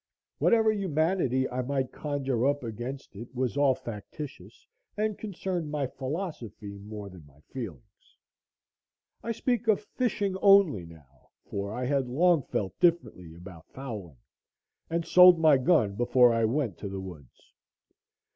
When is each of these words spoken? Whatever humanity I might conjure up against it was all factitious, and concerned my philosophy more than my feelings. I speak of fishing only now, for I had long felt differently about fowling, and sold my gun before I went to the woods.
Whatever 0.39 0.71
humanity 0.73 1.47
I 1.51 1.61
might 1.61 1.91
conjure 1.91 2.47
up 2.47 2.63
against 2.63 3.15
it 3.15 3.35
was 3.35 3.55
all 3.55 3.75
factitious, 3.75 4.65
and 4.97 5.15
concerned 5.15 5.69
my 5.69 5.85
philosophy 5.85 6.79
more 6.79 7.07
than 7.07 7.23
my 7.27 7.39
feelings. 7.41 7.83
I 9.21 9.31
speak 9.31 9.67
of 9.67 9.79
fishing 9.79 10.35
only 10.37 10.87
now, 10.87 11.29
for 11.45 11.71
I 11.71 11.85
had 11.85 12.07
long 12.09 12.41
felt 12.41 12.79
differently 12.79 13.35
about 13.35 13.67
fowling, 13.69 14.17
and 14.89 15.05
sold 15.05 15.39
my 15.39 15.59
gun 15.59 15.93
before 15.93 16.33
I 16.33 16.45
went 16.45 16.79
to 16.79 16.89
the 16.89 16.99
woods. 16.99 17.53